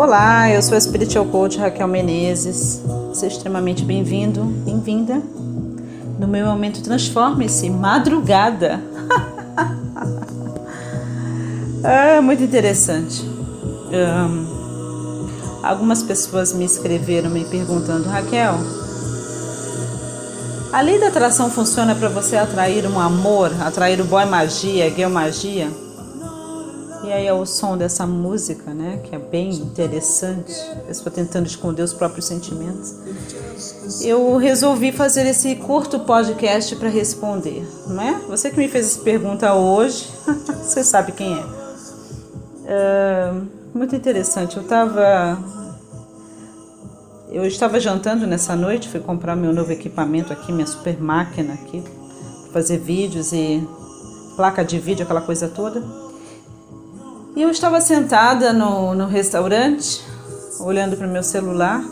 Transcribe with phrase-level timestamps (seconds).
[0.00, 2.80] Olá, eu sou a Spiritual Coach Raquel Menezes.
[3.12, 5.22] Seja extremamente bem-vindo, bem-vinda
[6.18, 8.80] no meu momento Transforme-se Madrugada.
[11.84, 13.22] é muito interessante.
[13.92, 15.28] Um,
[15.62, 18.54] algumas pessoas me escreveram me perguntando, Raquel,
[20.72, 25.10] a lei da atração funciona para você atrair um amor, atrair o boy magia, girl
[25.10, 25.68] magia?
[27.02, 30.52] E aí é o som dessa música, né, que é bem interessante.
[30.84, 32.94] Eu estou tentando esconder os próprios sentimentos.
[34.02, 38.14] Eu resolvi fazer esse curto podcast para responder, não é?
[38.28, 40.08] Você que me fez essa pergunta hoje,
[40.62, 41.44] você sabe quem é.
[42.66, 43.32] é
[43.74, 44.56] muito interessante.
[44.56, 45.38] Eu estava
[47.30, 51.82] eu estava jantando nessa noite, fui comprar meu novo equipamento aqui, minha super máquina aqui,
[52.52, 53.66] fazer vídeos e
[54.36, 56.09] placa de vídeo, aquela coisa toda.
[57.36, 60.04] E eu estava sentada no, no restaurante,
[60.58, 61.82] olhando para o meu celular,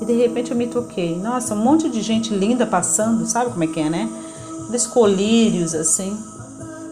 [0.00, 1.16] e de repente eu me toquei.
[1.16, 4.08] Nossa, um monte de gente linda passando, sabe como é que é, né?
[4.62, 6.16] Aqueles colírios assim.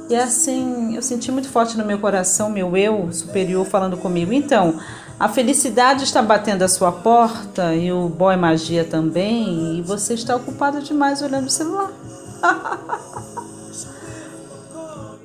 [0.08, 4.32] E assim, eu senti muito forte no meu coração, meu eu superior falando comigo.
[4.32, 4.80] Então,
[5.20, 10.34] a felicidade está batendo a sua porta e o boy magia também, e você está
[10.34, 11.90] ocupado demais olhando o celular.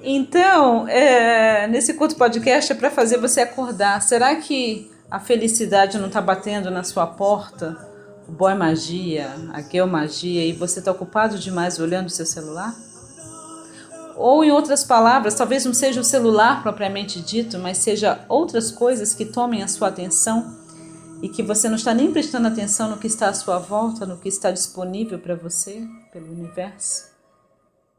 [0.06, 4.02] Então, é, nesse curto podcast é para fazer você acordar.
[4.02, 7.78] Será que a felicidade não está batendo na sua porta?
[8.28, 12.76] O boy magia, a girl magia, e você está ocupado demais olhando o seu celular?
[14.18, 19.14] Ou, em outras palavras, talvez não seja o celular propriamente dito, mas seja outras coisas
[19.14, 20.58] que tomem a sua atenção
[21.22, 24.18] e que você não está nem prestando atenção no que está à sua volta, no
[24.18, 25.81] que está disponível para você
[26.12, 27.12] pelo universo.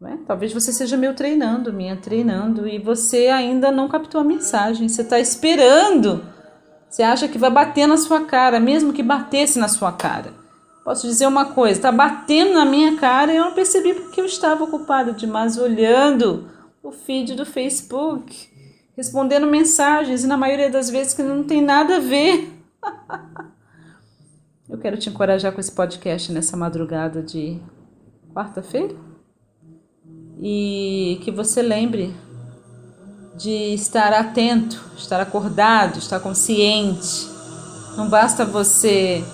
[0.05, 0.19] Né?
[0.27, 4.87] Talvez você seja meu treinando, minha treinando, e você ainda não captou a mensagem.
[4.87, 6.23] Você está esperando.
[6.87, 10.31] Você acha que vai bater na sua cara, mesmo que batesse na sua cara.
[10.85, 14.27] Posso dizer uma coisa: está batendo na minha cara e eu não percebi porque eu
[14.27, 16.51] estava ocupada demais olhando
[16.83, 18.51] o feed do Facebook,
[18.95, 22.53] respondendo mensagens, e na maioria das vezes que não tem nada a ver.
[24.69, 27.59] eu quero te encorajar com esse podcast nessa madrugada de
[28.35, 29.14] quarta-feira
[30.41, 32.15] e que você lembre
[33.37, 37.29] de estar atento, estar acordado, estar consciente.
[37.97, 39.25] Não basta você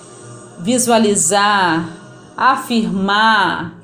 [0.59, 1.87] visualizar,
[2.35, 3.79] afirmar,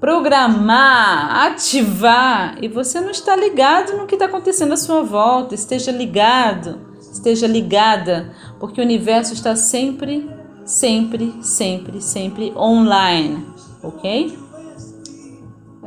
[0.00, 5.54] programar, ativar e você não está ligado no que está acontecendo à sua volta.
[5.54, 10.28] Esteja ligado, esteja ligada, porque o universo está sempre,
[10.64, 13.46] sempre, sempre, sempre online,
[13.82, 14.43] ok?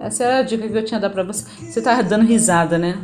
[0.01, 1.45] Essa era a dica que eu tinha dado pra você.
[1.59, 2.99] Você tá dando risada, né?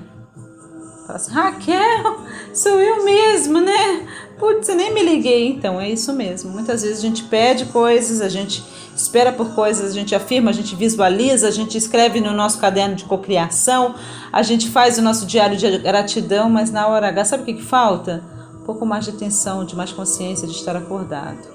[1.05, 2.21] Fala assim, Raquel,
[2.53, 4.07] sou eu mesmo, né?
[4.39, 5.49] Putz, eu nem me liguei.
[5.49, 6.51] Então, é isso mesmo.
[6.51, 8.63] Muitas vezes a gente pede coisas, a gente
[8.95, 12.95] espera por coisas, a gente afirma, a gente visualiza, a gente escreve no nosso caderno
[12.95, 13.95] de cocriação,
[14.31, 17.53] a gente faz o nosso diário de gratidão, mas na hora H, sabe o que,
[17.55, 18.23] que falta?
[18.61, 21.52] Um pouco mais de atenção, de mais consciência, de estar acordado.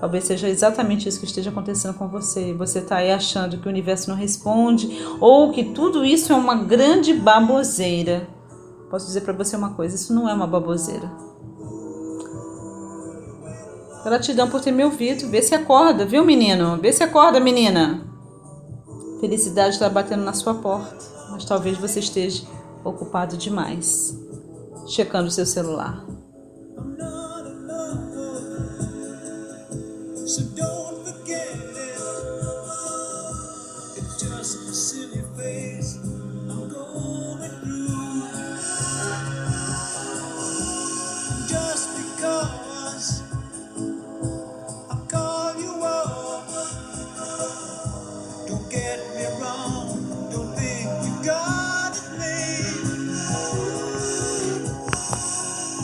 [0.00, 2.52] Talvez seja exatamente isso que esteja acontecendo com você.
[2.54, 4.90] Você está aí achando que o universo não responde
[5.20, 8.28] ou que tudo isso é uma grande baboseira.
[8.90, 11.10] Posso dizer para você uma coisa: isso não é uma baboseira.
[14.04, 15.28] Gratidão por ter me ouvido.
[15.28, 16.76] Vê se acorda, viu, menino?
[16.76, 18.06] Vê se acorda, menina.
[19.20, 22.44] Felicidade está batendo na sua porta, mas talvez você esteja
[22.84, 24.16] ocupado demais,
[24.86, 26.04] checando seu celular.
[30.26, 31.98] So don't forget it.
[33.96, 38.28] It's just a silly face I'm going through.
[41.48, 43.22] Just because
[44.90, 46.48] I call you up,
[48.48, 48.95] don't get